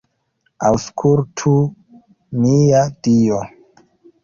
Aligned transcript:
Aŭskultu, 0.69 1.53
mia 2.47 2.83
Dio. 3.09 3.41